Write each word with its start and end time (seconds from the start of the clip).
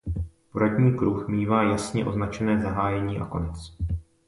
Poradní 0.51 0.93
kruh 0.97 1.27
mívá 1.27 1.63
jasně 1.63 2.05
označené 2.05 2.59
zahájení 2.61 3.19
a 3.19 3.25
konec. 3.25 3.77